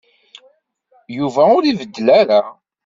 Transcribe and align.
Yuba 1.17 1.43
ur 1.57 1.63
ibeddel 1.65 2.07
ara. 2.19 2.41